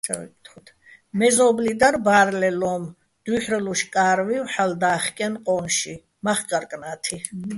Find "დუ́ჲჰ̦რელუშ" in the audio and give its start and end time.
3.23-3.81